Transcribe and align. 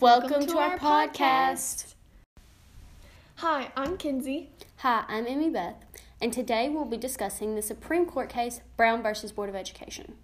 Welcome, 0.00 0.46
to, 0.46 0.56
our, 0.56 0.78
podcast. 0.78 1.92
Hi, 3.36 3.70
I'm 3.76 3.98
Kinsey. 3.98 4.48
Hi, 4.76 5.04
I'm 5.08 5.26
Emmy 5.26 5.50
Beth, 5.50 5.74
and 6.22 6.32
today 6.32 6.70
we'll 6.70 6.86
be 6.86 6.96
discussing 6.96 7.54
the 7.54 7.60
Supreme 7.60 8.06
Court 8.06 8.30
case 8.30 8.62
Brown 8.78 9.02
versus 9.02 9.30
Board 9.30 9.50
of 9.50 9.54
Education. 9.54 10.14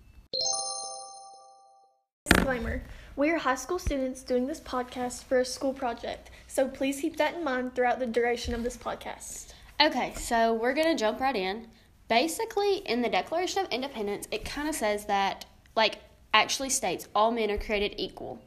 Disclaimer 2.24 2.84
We 3.16 3.28
are 3.28 3.36
high 3.36 3.56
school 3.56 3.78
students 3.78 4.22
doing 4.22 4.46
this 4.46 4.60
podcast 4.60 5.24
for 5.24 5.40
a 5.40 5.44
school 5.44 5.74
project, 5.74 6.30
so 6.48 6.68
please 6.68 7.02
keep 7.02 7.18
that 7.18 7.34
in 7.34 7.44
mind 7.44 7.74
throughout 7.74 7.98
the 7.98 8.06
duration 8.06 8.54
of 8.54 8.62
this 8.62 8.78
podcast. 8.78 9.52
Okay, 9.78 10.14
so 10.14 10.54
we're 10.54 10.72
going 10.72 10.86
to 10.86 10.98
jump 10.98 11.20
right 11.20 11.36
in. 11.36 11.66
Basically, 12.08 12.76
in 12.78 13.02
the 13.02 13.10
Declaration 13.10 13.62
of 13.62 13.70
Independence, 13.70 14.26
it 14.30 14.46
kind 14.46 14.70
of 14.70 14.74
says 14.74 15.04
that, 15.04 15.44
like, 15.74 15.98
actually 16.32 16.70
states 16.70 17.08
all 17.14 17.30
men 17.30 17.50
are 17.50 17.58
created 17.58 17.94
equal. 17.98 18.40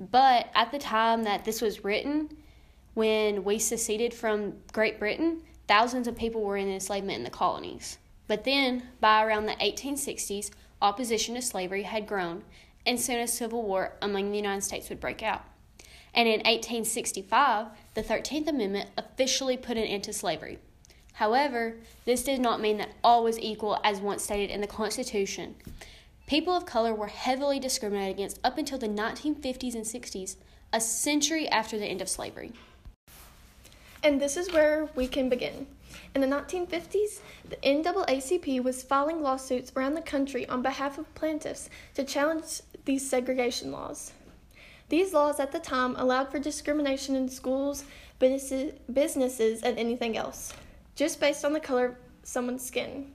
But 0.00 0.48
at 0.54 0.72
the 0.72 0.78
time 0.78 1.24
that 1.24 1.44
this 1.44 1.60
was 1.60 1.84
written, 1.84 2.34
when 2.94 3.44
we 3.44 3.58
seceded 3.58 4.14
from 4.14 4.54
Great 4.72 4.98
Britain, 4.98 5.42
thousands 5.68 6.08
of 6.08 6.16
people 6.16 6.40
were 6.40 6.56
in 6.56 6.70
enslavement 6.70 7.18
in 7.18 7.24
the 7.24 7.30
colonies. 7.30 7.98
But 8.26 8.44
then, 8.44 8.84
by 9.00 9.22
around 9.22 9.44
the 9.44 9.52
1860s, 9.56 10.50
opposition 10.80 11.34
to 11.34 11.42
slavery 11.42 11.82
had 11.82 12.06
grown, 12.06 12.44
and 12.86 12.98
soon 12.98 13.18
a 13.18 13.28
civil 13.28 13.62
war 13.62 13.92
among 14.00 14.30
the 14.30 14.38
United 14.38 14.62
States 14.62 14.88
would 14.88 15.00
break 15.00 15.22
out. 15.22 15.44
And 16.14 16.26
in 16.26 16.40
1865, 16.40 17.66
the 17.94 18.02
13th 18.02 18.48
Amendment 18.48 18.88
officially 18.96 19.58
put 19.58 19.76
an 19.76 19.84
end 19.84 20.04
to 20.04 20.14
slavery. 20.14 20.58
However, 21.14 21.76
this 22.06 22.22
did 22.22 22.40
not 22.40 22.60
mean 22.60 22.78
that 22.78 22.94
all 23.04 23.22
was 23.22 23.38
equal 23.38 23.78
as 23.84 24.00
once 24.00 24.24
stated 24.24 24.50
in 24.50 24.62
the 24.62 24.66
Constitution. 24.66 25.56
People 26.30 26.54
of 26.56 26.64
color 26.64 26.94
were 26.94 27.08
heavily 27.08 27.58
discriminated 27.58 28.14
against 28.14 28.38
up 28.44 28.56
until 28.56 28.78
the 28.78 28.86
1950s 28.86 29.74
and 29.74 29.84
60s, 29.84 30.36
a 30.72 30.80
century 30.80 31.48
after 31.48 31.76
the 31.76 31.86
end 31.86 32.00
of 32.00 32.08
slavery. 32.08 32.52
And 34.04 34.20
this 34.20 34.36
is 34.36 34.52
where 34.52 34.88
we 34.94 35.08
can 35.08 35.28
begin. 35.28 35.66
In 36.14 36.20
the 36.20 36.28
1950s, 36.28 37.18
the 37.48 37.56
NAACP 37.64 38.62
was 38.62 38.84
filing 38.84 39.20
lawsuits 39.20 39.72
around 39.74 39.94
the 39.94 40.02
country 40.02 40.48
on 40.48 40.62
behalf 40.62 40.98
of 40.98 41.12
plaintiffs 41.16 41.68
to 41.94 42.04
challenge 42.04 42.60
these 42.84 43.10
segregation 43.10 43.72
laws. 43.72 44.12
These 44.88 45.12
laws 45.12 45.40
at 45.40 45.50
the 45.50 45.58
time 45.58 45.96
allowed 45.96 46.30
for 46.30 46.38
discrimination 46.38 47.16
in 47.16 47.28
schools, 47.28 47.82
businesses, 48.20 49.62
and 49.64 49.76
anything 49.76 50.16
else, 50.16 50.52
just 50.94 51.18
based 51.18 51.44
on 51.44 51.54
the 51.54 51.58
color 51.58 51.86
of 51.86 51.96
someone's 52.22 52.64
skin. 52.64 53.14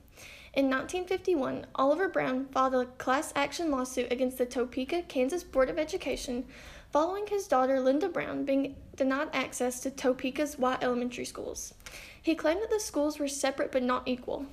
In 0.56 0.70
1951, 0.70 1.66
Oliver 1.75 2.08
Brown 2.08 2.45
filed 2.45 2.75
a 2.75 2.86
class 2.86 3.34
action 3.36 3.72
lawsuit 3.72 4.09
against 4.09 4.38
the 4.38 4.45
Topeka, 4.45 5.02
Kansas 5.02 5.44
Board 5.44 5.70
of 5.70 5.78
Education 5.78 6.45
following 6.94 7.28
his 7.28 7.45
daughter 7.45 7.81
Linda 7.81 8.08
Brown 8.08 8.45
being 8.45 8.78
denied 8.95 9.28
access 9.33 9.81
to 9.81 9.92
Topeka's 9.92 10.58
white 10.58 10.81
elementary 10.81 11.26
schools. 11.26 11.73
He 12.22 12.36
claimed 12.36 12.61
that 12.61 12.70
the 12.70 12.80
schools 12.80 13.20
were 13.20 13.28
separate 13.28 13.73
but 13.73 13.83
not 13.83 14.08
equal. 14.08 14.45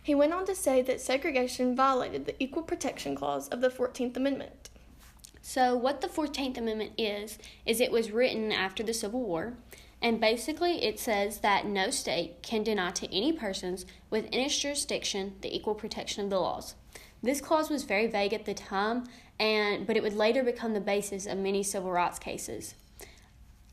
He 0.00 0.14
went 0.14 0.32
on 0.32 0.46
to 0.46 0.54
say 0.54 0.80
that 0.82 1.00
segregation 1.00 1.74
violated 1.74 2.24
the 2.24 2.40
Equal 2.40 2.62
Protection 2.62 3.16
Clause 3.16 3.48
of 3.48 3.60
the 3.60 3.68
14th 3.68 4.16
Amendment. 4.16 4.70
So, 5.40 5.74
what 5.74 6.02
the 6.02 6.06
14th 6.06 6.56
Amendment 6.56 6.92
is, 6.96 7.36
is 7.66 7.80
it 7.80 7.90
was 7.90 8.12
written 8.12 8.52
after 8.52 8.84
the 8.84 8.94
Civil 8.94 9.22
War. 9.22 9.54
And 10.02 10.20
basically, 10.20 10.84
it 10.84 10.98
says 10.98 11.38
that 11.38 11.64
no 11.64 11.90
state 11.90 12.42
can 12.42 12.64
deny 12.64 12.90
to 12.90 13.14
any 13.14 13.32
persons 13.32 13.86
within 14.10 14.40
its 14.40 14.58
jurisdiction 14.58 15.36
the 15.42 15.54
equal 15.54 15.76
protection 15.76 16.24
of 16.24 16.30
the 16.30 16.40
laws. 16.40 16.74
This 17.22 17.40
clause 17.40 17.70
was 17.70 17.84
very 17.84 18.08
vague 18.08 18.34
at 18.34 18.44
the 18.44 18.52
time, 18.52 19.04
and 19.38 19.86
but 19.86 19.96
it 19.96 20.02
would 20.02 20.14
later 20.14 20.42
become 20.42 20.74
the 20.74 20.80
basis 20.80 21.24
of 21.24 21.38
many 21.38 21.62
civil 21.62 21.92
rights 21.92 22.18
cases. 22.18 22.74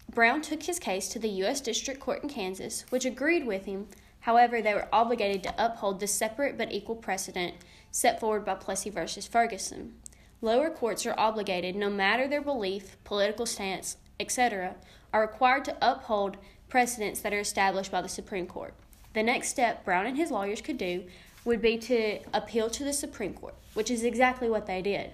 Brown 0.08 0.42
took 0.42 0.64
his 0.64 0.78
case 0.78 1.08
to 1.10 1.20
the 1.20 1.30
U.S. 1.30 1.62
District 1.62 2.00
Court 2.00 2.22
in 2.22 2.30
Kansas, 2.30 2.86
which 2.90 3.06
agreed 3.06 3.48
with 3.48 3.66
him. 3.66 3.88
However, 4.22 4.62
they 4.62 4.76
were 4.76 4.90
obligated 4.94 5.42
to 5.44 5.54
uphold 5.58 6.00
the 6.00 6.08
separate 6.08 6.58
but 6.58 6.72
equal 6.72 6.96
precedent 6.96 7.56
set 7.92 8.20
forward 8.20 8.46
by 8.46 8.54
Plessy 8.54 8.92
v. 8.92 9.06
Ferguson. 9.22 9.96
Lower 10.42 10.70
courts 10.70 11.06
are 11.06 11.16
obligated, 11.18 11.76
no 11.76 11.90
matter 11.90 12.28
their 12.28 12.42
belief, 12.42 12.98
political 13.04 13.46
stance, 13.46 13.98
etc., 14.20 14.76
are 15.14 15.22
required 15.22 15.66
to 15.66 15.78
uphold 15.82 16.38
precedents 16.68 17.22
that 17.22 17.34
are 17.34 17.40
established 17.40 17.92
by 17.92 18.02
the 18.02 18.10
Supreme 18.10 18.48
Court. 18.48 18.74
The 19.14 19.24
next 19.24 19.50
step 19.50 19.84
Brown 19.84 20.06
and 20.06 20.18
his 20.18 20.32
lawyers 20.32 20.62
could 20.62 20.78
do 20.78 21.06
would 21.46 21.62
be 21.62 21.78
to 21.78 22.20
appeal 22.34 22.70
to 22.70 22.84
the 22.84 22.94
Supreme 22.94 23.34
Court, 23.34 23.56
which 23.74 23.90
is 23.90 24.04
exactly 24.04 24.50
what 24.50 24.68
they 24.68 24.82
did. 24.82 25.12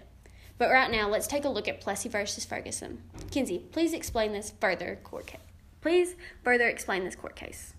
But 0.57 0.69
right 0.69 0.91
now, 0.91 1.09
let's 1.09 1.27
take 1.27 1.45
a 1.45 1.49
look 1.49 1.67
at 1.67 1.81
Plessy 1.81 2.09
versus 2.09 2.45
Ferguson. 2.45 3.01
Kinsey, 3.31 3.59
please 3.71 3.93
explain 3.93 4.31
this 4.31 4.53
further 4.59 4.99
court 5.03 5.27
case. 5.27 5.39
Please 5.81 6.15
further 6.43 6.67
explain 6.67 7.03
this 7.03 7.15
court 7.15 7.35
case. 7.35 7.73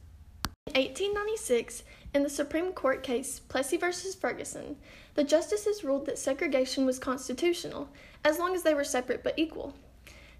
In 0.66 0.82
1896, 0.82 1.84
in 2.14 2.22
the 2.22 2.28
Supreme 2.28 2.72
Court 2.72 3.02
case 3.02 3.40
Plessy 3.40 3.76
versus 3.76 4.14
Ferguson, 4.14 4.76
the 5.14 5.24
justices 5.24 5.84
ruled 5.84 6.06
that 6.06 6.18
segregation 6.18 6.86
was 6.86 6.98
constitutional 6.98 7.88
as 8.24 8.38
long 8.38 8.54
as 8.54 8.62
they 8.62 8.74
were 8.74 8.84
separate 8.84 9.24
but 9.24 9.34
equal. 9.36 9.74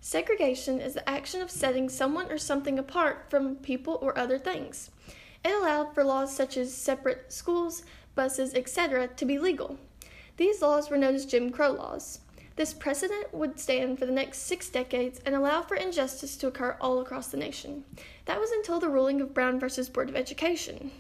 Segregation 0.08 0.80
is 0.80 0.94
the 0.94 1.10
action 1.10 1.42
of 1.42 1.50
setting 1.50 1.88
someone 1.88 2.30
or 2.30 2.38
something 2.38 2.78
apart 2.78 3.26
from 3.28 3.56
people 3.56 3.98
or 4.00 4.16
other 4.16 4.38
things. 4.38 4.88
It 5.44 5.50
allowed 5.50 5.92
for 5.92 6.04
laws 6.04 6.32
such 6.32 6.56
as 6.56 6.72
separate 6.72 7.32
schools, 7.32 7.82
buses, 8.14 8.54
etc., 8.54 9.08
to 9.08 9.24
be 9.24 9.36
legal. 9.36 9.80
These 10.36 10.62
laws 10.62 10.90
were 10.90 10.96
known 10.96 11.16
as 11.16 11.26
Jim 11.26 11.50
Crow 11.50 11.72
laws. 11.72 12.20
This 12.54 12.72
precedent 12.72 13.34
would 13.34 13.58
stand 13.58 13.98
for 13.98 14.06
the 14.06 14.12
next 14.12 14.42
six 14.42 14.68
decades 14.68 15.20
and 15.26 15.34
allow 15.34 15.62
for 15.62 15.76
injustice 15.76 16.36
to 16.36 16.46
occur 16.46 16.76
all 16.80 17.00
across 17.00 17.26
the 17.26 17.36
nation. 17.36 17.82
That 18.26 18.38
was 18.38 18.52
until 18.52 18.78
the 18.78 18.88
ruling 18.88 19.20
of 19.20 19.34
Brown 19.34 19.58
versus 19.58 19.88
Board 19.88 20.08
of 20.08 20.14
Education. 20.14 20.92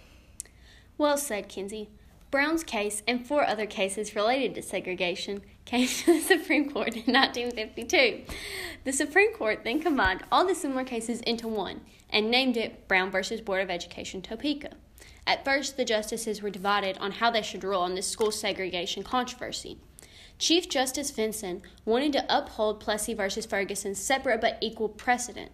Well 0.98 1.16
said, 1.16 1.48
Kinsey. 1.48 1.90
Brown's 2.32 2.64
case 2.64 3.04
and 3.06 3.24
four 3.24 3.46
other 3.46 3.66
cases 3.66 4.16
related 4.16 4.56
to 4.56 4.62
segregation 4.62 5.42
came 5.66 5.86
to 5.86 6.14
the 6.14 6.20
Supreme 6.20 6.70
Court 6.70 6.96
in 6.96 7.12
1952. 7.12 8.22
The 8.84 8.92
Supreme 8.92 9.34
Court 9.34 9.62
then 9.64 9.80
combined 9.80 10.24
all 10.32 10.46
the 10.46 10.54
similar 10.54 10.84
cases 10.84 11.20
into 11.22 11.48
one 11.48 11.82
and 12.08 12.30
named 12.30 12.56
it 12.56 12.88
Brown 12.88 13.10
v. 13.10 13.42
Board 13.42 13.62
of 13.62 13.70
Education 13.70 14.22
Topeka. 14.22 14.70
At 15.26 15.44
first, 15.44 15.76
the 15.76 15.84
justices 15.84 16.40
were 16.40 16.50
divided 16.50 16.96
on 16.98 17.12
how 17.12 17.30
they 17.32 17.42
should 17.42 17.64
rule 17.64 17.82
on 17.82 17.96
this 17.96 18.06
school 18.06 18.30
segregation 18.30 19.02
controversy. 19.02 19.78
Chief 20.38 20.68
Justice 20.68 21.10
Vinson 21.10 21.62
wanted 21.84 22.12
to 22.12 22.24
uphold 22.28 22.78
Plessy 22.78 23.14
v. 23.14 23.28
Ferguson's 23.40 23.98
separate 23.98 24.40
but 24.40 24.58
equal 24.60 24.88
precedent, 24.88 25.50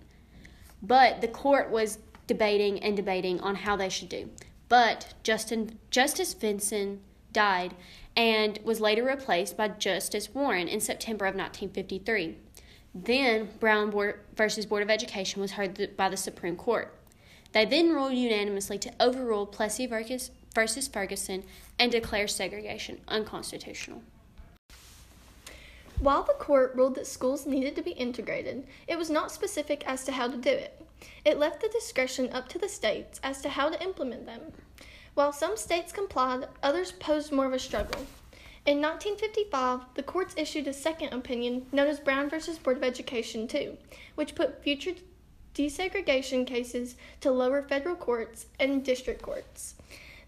but 0.83 1.21
the 1.21 1.29
court 1.29 1.71
was 1.71 1.99
debating 2.27 2.81
and 2.81 2.97
debating 2.97 3.41
on 3.41 3.55
how 3.55 3.77
they 3.77 3.89
should 3.89 4.09
do. 4.09 4.29
But 4.69 5.15
Justin, 5.23 5.79
Justice 5.91 6.35
Vinson 6.35 7.01
died 7.33 7.75
and 8.17 8.59
was 8.63 8.81
later 8.81 9.05
replaced 9.05 9.57
by 9.57 9.69
Justice 9.69 10.35
Warren 10.35 10.69
in 10.69 10.81
September 10.81 11.25
of 11.25 11.35
1953. 11.35 12.37
Then 12.95 13.49
Brown 13.59 13.91
versus 14.37 14.67
Board 14.67 14.83
of 14.83 14.91
Education 14.91 15.41
was 15.41 15.53
heard 15.53 15.97
by 15.97 16.09
the 16.09 16.17
Supreme 16.17 16.57
Court. 16.57 16.95
They 17.53 17.65
then 17.65 17.91
ruled 17.91 18.15
unanimously 18.15 18.79
to 18.79 18.93
overrule 19.01 19.47
Plessy 19.47 19.87
versus 19.87 20.89
Ferguson 20.89 21.45
and 21.79 21.91
declare 21.91 22.29
segregation 22.29 23.01
unconstitutional. 23.09 24.03
While 26.01 26.25
the 26.25 26.33
court 26.35 26.75
ruled 26.75 26.97
that 26.97 27.07
schools 27.07 27.47
needed 27.47 27.77
to 27.77 27.83
be 27.83 27.93
integrated, 27.93 28.67
it 28.89 28.99
was 28.99 29.09
not 29.09 29.31
specific 29.31 29.85
as 29.87 30.05
to 30.05 30.13
how 30.13 30.29
to 30.29 30.37
do 30.37 30.51
it. 30.51 30.85
It 31.25 31.39
left 31.39 31.61
the 31.61 31.69
discretion 31.69 32.29
up 32.33 32.49
to 32.49 32.59
the 32.59 32.69
states 32.69 33.21
as 33.23 33.41
to 33.43 33.51
how 33.51 33.71
to 33.71 33.83
implement 33.83 34.27
them. 34.27 34.41
While 35.15 35.33
some 35.33 35.57
states 35.57 35.93
complied, 35.93 36.49
others 36.63 36.93
posed 36.93 37.33
more 37.33 37.47
of 37.47 37.53
a 37.53 37.59
struggle. 37.59 38.07
In 38.65 38.81
1955, 38.81 39.81
the 39.95 40.03
courts 40.03 40.35
issued 40.37 40.69
a 40.69 40.73
second 40.73 41.13
opinion 41.13 41.67
known 41.73 41.89
as 41.89 42.01
Brown 42.01 42.31
v. 42.31 42.39
Board 42.63 42.77
of 42.77 42.85
Education 42.85 43.49
II, 43.53 43.77
which 44.15 44.35
put 44.35 44.63
future 44.63 44.95
desegregation 45.55 46.47
cases 46.47 46.95
to 47.21 47.31
lower 47.31 47.61
federal 47.61 47.97
courts 47.97 48.47
and 48.59 48.85
district 48.85 49.21
courts. 49.21 49.75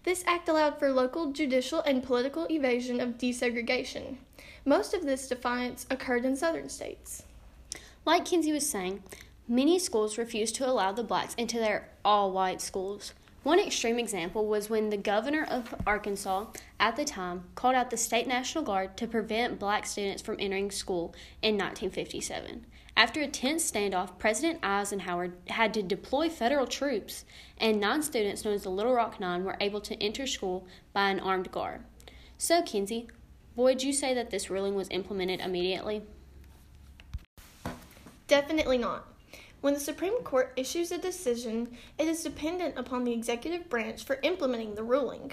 This 0.03 0.23
act 0.27 0.47
allowed 0.49 0.77
for 0.77 0.91
local 0.91 1.31
judicial 1.31 1.79
and 1.81 2.03
political 2.03 2.45
evasion 2.51 3.01
of 3.01 3.17
desegregation. 3.17 4.17
Most 4.65 4.93
of 4.93 5.03
this 5.03 5.27
defiance 5.27 5.87
occurred 5.89 6.25
in 6.25 6.35
southern 6.35 6.69
states. 6.69 7.23
Like 8.05 8.25
Kinsey 8.25 8.51
was 8.51 8.69
saying, 8.69 9.01
many 9.47 9.79
schools 9.79 10.19
refused 10.19 10.55
to 10.55 10.69
allow 10.69 10.91
the 10.91 11.03
blacks 11.03 11.33
into 11.35 11.57
their 11.57 11.89
all 12.03 12.31
white 12.31 12.61
schools. 12.61 13.13
One 13.45 13.59
extreme 13.59 13.99
example 13.99 14.47
was 14.47 14.71
when 14.71 14.89
the 14.89 14.97
governor 14.97 15.45
of 15.47 15.75
Arkansas 15.85 16.47
at 16.79 16.95
the 16.95 17.05
time 17.05 17.43
called 17.53 17.75
out 17.75 17.91
the 17.91 17.95
state 17.95 18.25
National 18.25 18.63
Guard 18.63 18.97
to 18.97 19.05
prevent 19.05 19.59
black 19.59 19.85
students 19.85 20.23
from 20.23 20.37
entering 20.39 20.71
school 20.71 21.13
in 21.43 21.53
1957. 21.53 22.65
After 22.97 23.21
a 23.21 23.27
tense 23.27 23.71
standoff, 23.71 24.17
President 24.17 24.61
Eisenhower 24.63 25.35
had 25.49 25.75
to 25.75 25.83
deploy 25.83 26.27
federal 26.27 26.65
troops, 26.65 27.23
and 27.59 27.79
nine 27.79 28.01
students 28.01 28.43
known 28.43 28.55
as 28.55 28.63
the 28.63 28.71
Little 28.71 28.95
Rock 28.95 29.19
Nine 29.19 29.43
were 29.43 29.57
able 29.61 29.81
to 29.81 30.03
enter 30.03 30.25
school 30.25 30.65
by 30.91 31.11
an 31.11 31.19
armed 31.19 31.51
guard. 31.51 31.83
So, 32.39 32.63
Kinsey, 32.63 33.09
would 33.55 33.83
you 33.83 33.93
say 33.93 34.15
that 34.15 34.31
this 34.31 34.49
ruling 34.49 34.73
was 34.73 34.89
implemented 34.89 35.39
immediately? 35.39 36.01
Definitely 38.27 38.79
not. 38.79 39.05
When 39.65 39.73
the 39.73 39.79
Supreme 39.79 40.21
Court 40.21 40.53
issues 40.55 40.91
a 40.91 40.97
decision, 40.99 41.75
it 41.97 42.07
is 42.07 42.21
dependent 42.21 42.77
upon 42.77 43.03
the 43.03 43.13
executive 43.13 43.67
branch 43.67 44.03
for 44.03 44.19
implementing 44.21 44.75
the 44.75 44.83
ruling. 44.83 45.31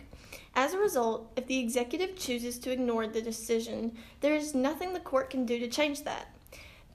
As 0.54 0.72
a 0.72 0.78
result, 0.78 1.30
if 1.36 1.46
the 1.46 1.58
executive 1.58 2.16
chooses 2.16 2.58
to 2.60 2.72
ignore 2.72 3.06
the 3.06 3.20
decision, 3.20 3.94
there 4.22 4.34
is 4.34 4.54
nothing 4.54 4.94
the 4.94 5.00
court 5.00 5.28
can 5.28 5.44
do 5.44 5.58
to 5.58 5.68
change 5.68 6.04
that. 6.04 6.34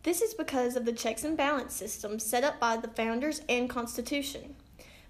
This 0.02 0.24
is 0.24 0.34
because 0.34 0.76
of 0.76 0.86
the 0.86 0.92
checks 0.92 1.24
and 1.24 1.38
balance 1.38 1.76
system 1.76 2.18
set 2.18 2.44
up 2.44 2.60
by 2.60 2.76
the 2.76 2.88
founders 2.88 3.44
and 3.48 3.70
Constitution. 3.70 4.56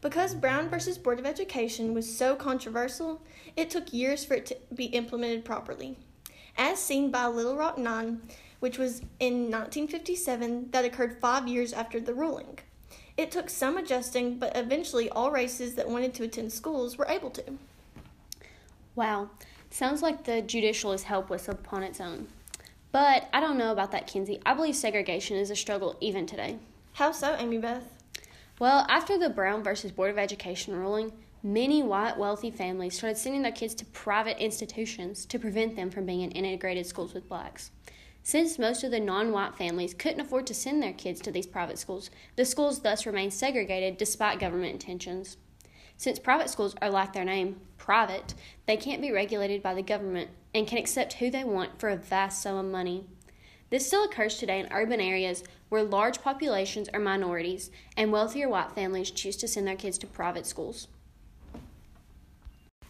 Because 0.02 0.36
Brown 0.36 0.70
v. 0.70 1.00
Board 1.02 1.20
of 1.20 1.26
Education 1.26 1.94
was 1.94 2.14
so 2.14 2.36
controversial, 2.36 3.22
it 3.56 3.70
took 3.70 3.94
years 3.94 4.26
for 4.26 4.34
it 4.34 4.46
to 4.48 4.58
be 4.76 4.88
implemented 4.88 5.46
properly. 5.46 5.96
As 6.58 6.78
seen 6.78 7.10
by 7.10 7.28
Little 7.28 7.56
Rock 7.56 7.78
9, 7.78 8.22
which 8.60 8.78
was 8.78 9.02
in 9.20 9.52
1957, 9.52 10.72
that 10.72 10.86
occurred 10.86 11.20
five 11.20 11.48
years 11.48 11.74
after 11.74 12.00
the 12.00 12.14
ruling. 12.14 12.60
It 13.18 13.32
took 13.32 13.50
some 13.50 13.78
adjusting, 13.78 14.38
but 14.38 14.56
eventually 14.56 15.10
all 15.10 15.32
races 15.32 15.76
that 15.76 15.90
wanted 15.90 16.14
to 16.16 16.24
attend 16.24 16.54
schools 16.54 16.98
were 16.98 17.08
able 17.10 17.32
to. 17.32 17.44
Wow, 18.96 19.30
sounds 19.70 20.02
like 20.02 20.24
the 20.24 20.42
judicial 20.42 20.92
is 20.92 21.04
helpless 21.04 21.48
upon 21.48 21.84
its 21.84 22.00
own. 22.00 22.28
But 22.92 23.28
I 23.34 23.40
don't 23.40 23.58
know 23.58 23.72
about 23.72 23.92
that, 23.92 24.08
Kinsey. 24.08 24.40
I 24.46 24.54
believe 24.54 24.76
segregation 24.76 25.38
is 25.38 25.52
a 25.52 25.56
struggle 25.56 25.98
even 26.00 26.26
today. 26.26 26.58
How 26.94 27.12
so, 27.12 27.36
Amy 27.38 27.58
Beth? 27.58 27.84
Well, 28.60 28.88
after 28.90 29.20
the 29.20 29.30
Brown 29.30 29.64
versus 29.64 29.92
Board 29.92 30.10
of 30.10 30.18
Education 30.18 30.76
ruling, 30.76 31.12
many 31.44 31.84
white 31.84 32.18
wealthy 32.18 32.50
families 32.50 32.98
started 32.98 33.18
sending 33.18 33.44
their 33.44 33.52
kids 33.52 33.76
to 33.76 33.86
private 33.86 34.44
institutions 34.44 35.26
to 35.28 35.38
prevent 35.38 35.76
them 35.76 35.92
from 35.92 36.06
being 36.06 36.22
in 36.22 36.32
integrated 36.32 36.88
schools 36.88 37.14
with 37.14 37.30
blacks. 37.30 37.72
Since 38.28 38.60
most 38.60 38.84
of 38.84 38.92
the 38.92 39.00
non 39.00 39.32
white 39.32 39.56
families 39.56 39.94
couldn't 39.94 40.20
afford 40.20 40.48
to 40.48 40.54
send 40.54 40.84
their 40.84 40.92
kids 40.92 41.22
to 41.22 41.32
these 41.32 41.48
private 41.48 41.80
schools, 41.80 42.10
the 42.36 42.44
schools 42.44 42.82
thus 42.82 43.06
remained 43.06 43.32
segregated 43.32 43.96
despite 43.96 44.42
government 44.42 44.74
intentions. 44.74 45.38
Since 45.96 46.20
private 46.20 46.50
schools 46.50 46.76
are 46.82 46.90
like 46.90 47.14
their 47.14 47.24
name, 47.24 47.62
private, 47.78 48.34
they 48.66 48.76
can't 48.76 49.02
be 49.02 49.14
regulated 49.14 49.64
by 49.64 49.74
the 49.74 49.82
government 49.82 50.30
and 50.54 50.68
can 50.68 50.78
accept 50.78 51.14
who 51.14 51.32
they 51.32 51.46
want 51.46 51.80
for 51.80 51.88
a 51.88 51.96
vast 51.96 52.42
sum 52.42 52.58
of 52.58 52.66
money. 52.66 53.06
This 53.70 53.88
still 53.88 54.04
occurs 54.04 54.38
today 54.38 54.60
in 54.60 54.74
urban 54.74 55.00
areas 55.00 55.46
where 55.70 55.84
large 55.84 56.22
populations 56.22 56.90
are 56.90 57.00
minorities 57.00 57.72
and 57.96 58.12
wealthier 58.12 58.50
white 58.50 58.74
families 58.74 59.10
choose 59.10 59.38
to 59.38 59.48
send 59.48 59.66
their 59.66 59.78
kids 59.78 59.98
to 60.00 60.06
private 60.06 60.46
schools. 60.46 60.90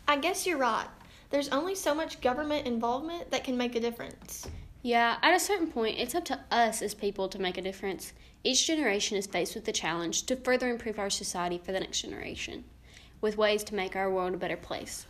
I 0.08 0.18
guess 0.18 0.48
you're 0.48 0.58
right. 0.58 0.88
There's 1.30 1.50
only 1.50 1.76
so 1.76 1.94
much 1.94 2.22
government 2.22 2.66
involvement 2.66 3.30
that 3.30 3.44
can 3.44 3.56
make 3.56 3.76
a 3.76 3.80
difference. 3.80 4.48
Yeah, 4.82 5.18
at 5.22 5.36
a 5.36 5.40
certain 5.40 5.68
point, 5.68 5.98
it's 5.98 6.16
up 6.16 6.26
to 6.26 6.40
us 6.52 6.82
as 6.82 6.94
people 6.94 7.28
to 7.30 7.40
make 7.40 7.58
a 7.58 7.62
difference. 7.62 8.14
Each 8.44 8.66
generation 8.66 9.18
is 9.18 9.26
faced 9.26 9.56
with 9.56 9.66
the 9.66 9.72
challenge 9.72 10.24
to 10.28 10.36
further 10.36 10.70
improve 10.70 11.00
our 11.00 11.10
society 11.10 11.58
for 11.58 11.72
the 11.72 11.80
next 11.80 12.02
generation 12.02 12.64
with 13.20 13.38
ways 13.38 13.64
to 13.64 13.76
make 13.76 13.96
our 13.96 14.12
world 14.12 14.34
a 14.34 14.38
better 14.38 14.58
place. 14.58 15.08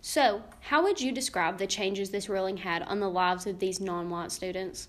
So, 0.00 0.42
how 0.60 0.82
would 0.82 1.00
you 1.00 1.12
describe 1.12 1.58
the 1.58 1.66
changes 1.66 2.10
this 2.10 2.28
ruling 2.28 2.56
had 2.56 2.82
on 2.82 2.98
the 2.98 3.10
lives 3.10 3.46
of 3.46 3.58
these 3.58 3.80
non 3.80 4.10
white 4.10 4.32
students? 4.32 4.88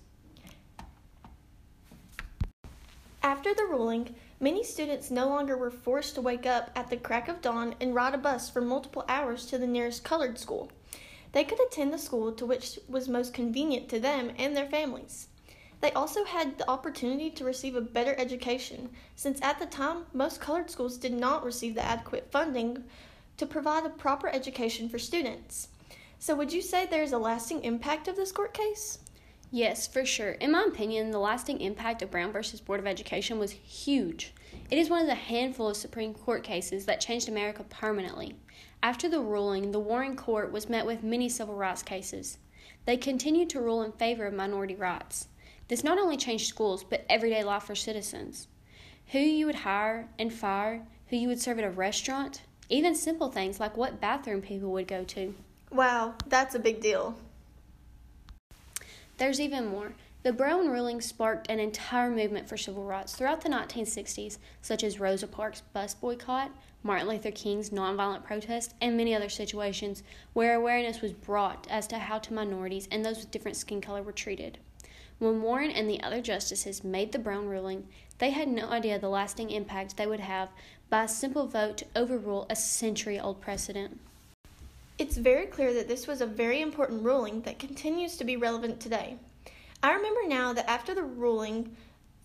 After 3.22 3.54
the 3.54 3.66
ruling, 3.66 4.16
many 4.40 4.64
students 4.64 5.12
no 5.12 5.28
longer 5.28 5.56
were 5.56 5.70
forced 5.70 6.16
to 6.16 6.22
wake 6.22 6.46
up 6.46 6.72
at 6.76 6.90
the 6.90 6.98
crack 6.98 7.28
of 7.28 7.42
dawn 7.42 7.76
and 7.80 7.94
ride 7.94 8.16
a 8.16 8.18
bus 8.18 8.50
for 8.50 8.62
multiple 8.62 9.06
hours 9.08 9.46
to 9.48 9.58
the 9.58 9.68
nearest 9.68 10.04
colored 10.04 10.40
school. 10.40 10.72
They 11.34 11.44
could 11.44 11.60
attend 11.60 11.92
the 11.92 11.98
school 11.98 12.32
to 12.32 12.46
which 12.46 12.80
was 12.88 13.10
most 13.10 13.34
convenient 13.34 13.90
to 13.90 14.00
them 14.00 14.32
and 14.38 14.56
their 14.56 14.70
families. 14.70 15.28
They 15.82 15.92
also 15.92 16.24
had 16.24 16.58
the 16.58 16.70
opportunity 16.70 17.30
to 17.32 17.44
receive 17.44 17.76
a 17.76 17.82
better 17.82 18.16
education, 18.18 18.90
since 19.18 19.42
at 19.42 19.60
the 19.60 19.66
time 19.66 20.06
most 20.14 20.40
colored 20.40 20.70
schools 20.70 20.98
did 20.98 21.12
not 21.12 21.44
receive 21.44 21.76
the 21.76 21.84
adequate 21.84 22.32
funding 22.32 22.86
to 23.36 23.46
provide 23.46 23.86
a 23.86 23.90
proper 23.90 24.30
education 24.30 24.88
for 24.88 24.98
students. 24.98 25.68
So, 26.20 26.36
would 26.36 26.54
you 26.54 26.62
say 26.62 26.86
there 26.86 27.04
is 27.04 27.12
a 27.12 27.18
lasting 27.18 27.66
impact 27.66 28.08
of 28.08 28.16
this 28.16 28.32
court 28.32 28.54
case? 28.54 29.00
Yes, 29.52 29.86
for 29.86 30.06
sure. 30.06 30.32
In 30.32 30.52
my 30.52 30.64
opinion, 30.64 31.12
the 31.12 31.20
lasting 31.20 31.60
impact 31.60 32.02
of 32.02 32.10
Brown 32.10 32.32
versus 32.32 32.62
Board 32.62 32.80
of 32.80 32.88
Education 32.88 33.38
was 33.38 33.52
huge. 33.52 34.34
It 34.72 34.78
is 34.78 34.90
one 34.90 35.02
of 35.02 35.08
the 35.08 35.16
handful 35.16 35.68
of 35.68 35.78
Supreme 35.78 36.14
Court 36.14 36.44
cases 36.44 36.86
that 36.86 37.02
changed 37.02 37.28
America 37.28 37.66
permanently. 37.66 38.36
After 38.84 39.08
the 39.08 39.22
ruling, 39.22 39.72
the 39.72 39.80
Warren 39.80 40.18
Court 40.18 40.52
was 40.52 40.68
met 40.68 40.86
with 40.86 41.04
many 41.04 41.30
civil 41.30 41.56
rights 41.56 41.82
cases. 41.82 42.38
They 42.86 42.98
continued 42.98 43.50
to 43.52 43.62
rule 43.62 43.82
in 43.82 43.94
favor 43.94 44.26
of 44.26 44.34
minority 44.34 44.76
rights. 44.76 45.30
This 45.70 45.86
not 45.86 45.98
only 45.98 46.18
changed 46.18 46.50
schools, 46.50 46.84
but 46.84 47.06
everyday 47.10 47.46
life 47.46 47.64
for 47.64 47.76
citizens. 47.76 48.50
Who 49.14 49.20
you 49.20 49.46
would 49.46 49.56
hire 49.56 50.10
and 50.20 50.34
fire, 50.34 50.86
who 51.08 51.16
you 51.16 51.30
would 51.30 51.40
serve 51.40 51.60
at 51.60 51.64
a 51.64 51.70
restaurant, 51.70 52.42
even 52.68 52.94
simple 52.94 53.32
things 53.32 53.58
like 53.58 53.78
what 53.78 54.02
bathroom 54.02 54.42
people 54.42 54.74
would 54.74 54.90
go 54.90 55.06
to. 55.06 55.34
Wow, 55.72 56.16
that's 56.28 56.54
a 56.54 56.60
big 56.60 56.82
deal. 56.82 57.16
There's 59.18 59.40
even 59.40 59.68
more. 59.68 59.94
The 60.24 60.32
Brown 60.32 60.70
ruling 60.70 61.02
sparked 61.02 61.50
an 61.50 61.60
entire 61.60 62.10
movement 62.10 62.48
for 62.48 62.56
civil 62.56 62.86
rights 62.86 63.14
throughout 63.14 63.42
the 63.42 63.50
1960s, 63.50 64.38
such 64.62 64.82
as 64.82 64.98
Rosa 64.98 65.28
Parks' 65.28 65.64
bus 65.74 65.94
boycott, 65.96 66.50
Martin 66.82 67.10
Luther 67.10 67.30
King's 67.30 67.72
nonviolent 67.72 68.24
protest, 68.24 68.74
and 68.80 68.96
many 68.96 69.14
other 69.14 69.28
situations 69.28 70.02
where 70.32 70.56
awareness 70.56 71.02
was 71.02 71.12
brought 71.12 71.68
as 71.70 71.88
to 71.88 71.98
how 71.98 72.20
to 72.20 72.34
minorities 72.34 72.88
and 72.90 73.04
those 73.04 73.18
with 73.18 73.32
different 73.32 73.58
skin 73.58 73.82
color 73.82 74.02
were 74.02 74.14
treated. 74.14 74.60
When 75.20 75.42
Warren 75.42 75.72
and 75.72 75.90
the 75.90 76.02
other 76.02 76.22
justices 76.22 76.86
made 76.86 77.12
the 77.12 77.20
Brown 77.20 77.50
ruling, 77.50 77.86
they 78.20 78.30
had 78.30 78.48
no 78.48 78.70
idea 78.70 78.98
the 78.98 79.10
lasting 79.10 79.50
impact 79.50 79.98
they 79.98 80.08
would 80.08 80.22
have 80.22 80.48
by 80.90 81.04
a 81.04 81.08
simple 81.10 81.48
vote 81.48 81.76
to 81.80 81.86
overrule 81.98 82.46
a 82.50 82.56
century 82.56 83.20
old 83.20 83.42
precedent. 83.42 84.00
It's 84.98 85.18
very 85.18 85.48
clear 85.48 85.74
that 85.74 85.90
this 85.90 86.08
was 86.08 86.22
a 86.22 86.26
very 86.26 86.62
important 86.62 87.04
ruling 87.04 87.42
that 87.42 87.60
continues 87.60 88.16
to 88.16 88.24
be 88.24 88.38
relevant 88.38 88.80
today. 88.80 89.18
I 89.84 89.92
remember 89.92 90.22
now 90.26 90.54
that 90.54 90.70
after 90.70 90.96
the 90.96 91.04
ruling, 91.04 91.76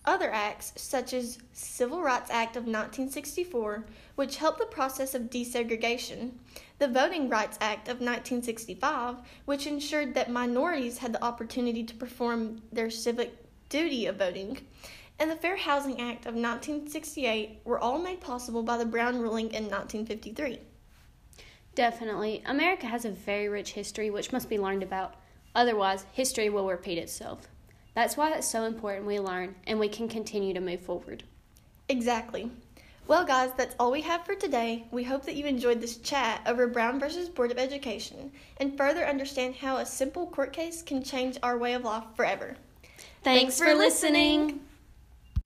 other 0.05 0.31
acts, 0.31 0.71
such 0.77 1.13
as 1.13 1.39
Civil 1.51 2.01
Rights 2.01 2.31
Act 2.31 2.55
of 2.55 2.63
1964, 2.63 3.85
which 4.15 4.37
helped 4.37 4.59
the 4.59 4.65
process 4.65 5.13
of 5.13 5.23
desegregation, 5.23 6.31
the 6.77 6.87
Voting 6.87 7.27
Rights 7.27 7.57
Act 7.59 7.89
of 7.89 7.97
1965, 7.97 9.17
which 9.43 9.67
ensured 9.67 10.13
that 10.13 10.31
minorities 10.31 10.99
had 10.99 11.11
the 11.11 11.21
opportunity 11.21 11.83
to 11.83 11.93
perform 11.95 12.61
their 12.71 12.89
civic 12.89 13.35
duty 13.67 14.05
of 14.05 14.15
voting, 14.15 14.59
and 15.19 15.29
the 15.29 15.35
Fair 15.35 15.57
Housing 15.57 15.99
Act 15.99 16.25
of 16.25 16.35
1968 16.35 17.59
were 17.65 17.77
all 17.77 17.99
made 17.99 18.21
possible 18.21 18.63
by 18.63 18.77
the 18.77 18.85
Brown 18.85 19.19
ruling 19.19 19.47
in 19.47 19.65
1953. 19.65 20.61
Definitely. 21.75 22.41
America 22.45 22.87
has 22.87 23.03
a 23.03 23.11
very 23.11 23.49
rich 23.49 23.73
history 23.73 24.09
which 24.09 24.31
must 24.31 24.47
be 24.47 24.57
learned 24.57 24.81
about. 24.81 25.15
Otherwise, 25.55 26.05
history 26.11 26.49
will 26.49 26.67
repeat 26.67 26.97
itself. 26.97 27.47
That's 27.95 28.15
why 28.15 28.31
it's 28.33 28.47
so 28.47 28.63
important 28.63 29.05
we 29.05 29.19
learn 29.19 29.55
and 29.67 29.79
we 29.79 29.89
can 29.89 30.07
continue 30.07 30.53
to 30.53 30.59
move 30.59 30.81
forward. 30.81 31.23
Exactly. 31.89 32.51
Well, 33.07 33.25
guys, 33.25 33.49
that's 33.57 33.75
all 33.79 33.91
we 33.91 34.01
have 34.01 34.23
for 34.23 34.35
today. 34.35 34.85
We 34.91 35.03
hope 35.03 35.25
that 35.25 35.35
you 35.35 35.47
enjoyed 35.47 35.81
this 35.81 35.97
chat 35.97 36.41
over 36.45 36.67
Brown 36.67 36.99
versus 36.99 37.27
Board 37.27 37.49
of 37.49 37.57
Education 37.57 38.31
and 38.57 38.77
further 38.77 39.03
understand 39.03 39.55
how 39.55 39.77
a 39.77 39.85
simple 39.85 40.27
court 40.27 40.53
case 40.53 40.83
can 40.83 41.03
change 41.03 41.37
our 41.41 41.57
way 41.57 41.73
of 41.73 41.83
life 41.83 42.03
forever. 42.15 42.55
Thanks, 43.23 43.57
Thanks 43.57 43.57
for, 43.57 43.65
for 43.65 43.73
listening. 43.73 44.41
listening. 44.41 44.59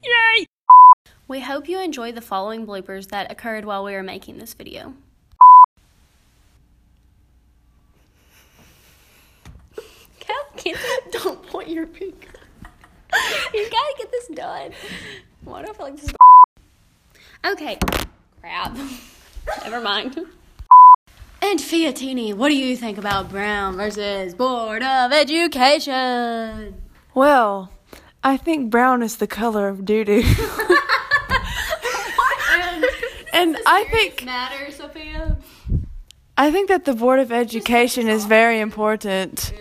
Yay! 0.04 0.46
We 1.30 1.40
hope 1.40 1.70
you 1.70 1.80
enjoyed 1.80 2.16
the 2.16 2.22
following 2.22 2.68
bloopers 2.68 3.08
that 3.10 3.32
occurred 3.32 3.64
while 3.64 3.86
we 3.86 3.94
were 3.94 4.04
making 4.04 4.40
this 4.40 4.54
video. 4.54 4.94
Don't 11.54 11.62
point 11.62 11.70
your 11.70 11.86
finger. 11.86 12.16
you 13.54 13.70
gotta 13.70 13.94
get 13.98 14.12
this 14.12 14.28
done. 14.30 14.72
Why 15.44 15.62
do 15.62 15.70
I 15.70 15.74
feel 15.74 15.86
like 15.86 15.98
this 15.98 16.12
Okay. 17.46 17.78
Crap. 18.42 18.76
Never 19.64 19.80
mind. 19.80 20.18
And 21.44 21.60
Fiatini, 21.60 22.34
what 22.34 22.50
do 22.50 22.56
you 22.56 22.76
think 22.76 22.98
about 22.98 23.30
Brown 23.30 23.76
versus 23.76 24.34
Board 24.34 24.82
of 24.82 25.12
Education? 25.12 26.82
Well, 27.14 27.70
I 28.24 28.38
think 28.38 28.72
brown 28.72 29.04
is 29.04 29.18
the 29.18 29.28
color 29.28 29.68
of 29.68 29.86
doo 29.86 30.04
doo. 30.06 30.24
and 33.34 33.58
I 33.68 33.86
think 33.92 34.26
matter, 34.26 34.72
Sophia. 34.72 35.38
I 36.36 36.50
think 36.50 36.70
that 36.70 36.86
the 36.86 36.96
Board 36.96 37.20
of 37.20 37.32
Education 37.32 38.08
is 38.08 38.26
very 38.26 38.60
important. 38.60 39.54